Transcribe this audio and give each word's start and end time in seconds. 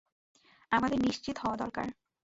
আমাদের 0.71 0.99
নিশ্চিত 0.99 1.35
হওয়া 1.37 1.57
দরকার। 1.57 1.87